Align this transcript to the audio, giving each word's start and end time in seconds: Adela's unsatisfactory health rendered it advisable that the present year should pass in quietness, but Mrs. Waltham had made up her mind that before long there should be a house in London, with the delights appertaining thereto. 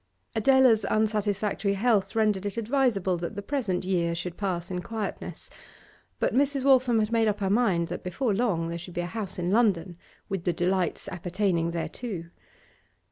Adela's 0.35 0.83
unsatisfactory 0.85 1.75
health 1.75 2.15
rendered 2.15 2.43
it 2.47 2.57
advisable 2.57 3.17
that 3.17 3.35
the 3.35 3.41
present 3.43 3.85
year 3.85 4.15
should 4.15 4.35
pass 4.35 4.71
in 4.71 4.81
quietness, 4.81 5.47
but 6.17 6.33
Mrs. 6.33 6.63
Waltham 6.63 6.97
had 6.97 7.11
made 7.11 7.27
up 7.27 7.39
her 7.39 7.51
mind 7.51 7.87
that 7.89 8.01
before 8.01 8.33
long 8.33 8.67
there 8.69 8.79
should 8.79 8.95
be 8.95 9.01
a 9.01 9.05
house 9.05 9.37
in 9.37 9.51
London, 9.51 9.95
with 10.27 10.43
the 10.43 10.53
delights 10.53 11.07
appertaining 11.09 11.69
thereto. 11.71 12.31